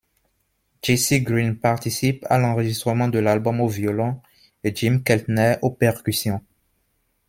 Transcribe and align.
Jessy 0.81 1.21
Greene 1.21 1.55
participe 1.59 2.25
à 2.27 2.39
l'enregistrement 2.39 3.07
de 3.07 3.19
l'album 3.19 3.61
au 3.61 3.67
violon 3.67 4.19
et 4.63 4.75
Jim 4.75 5.01
Keltner 5.05 5.57
aux 5.61 5.69
percussions. 5.69 6.41